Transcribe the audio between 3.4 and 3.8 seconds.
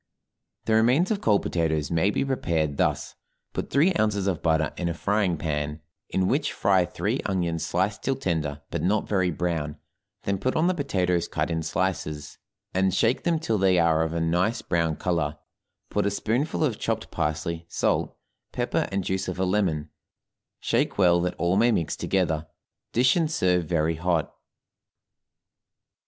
Put